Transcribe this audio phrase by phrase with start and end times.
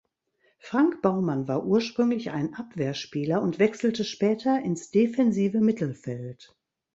[0.57, 6.55] Frank Baumann war ursprünglich ein Abwehrspieler und wechselte später ins defensive Mittelfeld.